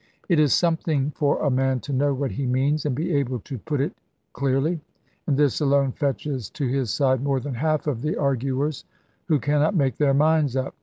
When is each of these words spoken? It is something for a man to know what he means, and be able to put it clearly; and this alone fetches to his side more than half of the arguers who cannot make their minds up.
It 0.29 0.39
is 0.39 0.51
something 0.53 1.11
for 1.11 1.39
a 1.45 1.51
man 1.51 1.79
to 1.81 1.93
know 1.93 2.11
what 2.11 2.31
he 2.31 2.47
means, 2.47 2.87
and 2.87 2.95
be 2.95 3.13
able 3.13 3.37
to 3.41 3.59
put 3.59 3.79
it 3.79 3.93
clearly; 4.33 4.81
and 5.27 5.37
this 5.37 5.61
alone 5.61 5.91
fetches 5.91 6.49
to 6.49 6.65
his 6.67 6.89
side 6.91 7.21
more 7.21 7.39
than 7.39 7.53
half 7.53 7.85
of 7.85 8.01
the 8.01 8.17
arguers 8.17 8.83
who 9.27 9.37
cannot 9.37 9.75
make 9.75 9.97
their 9.97 10.15
minds 10.15 10.55
up. 10.55 10.73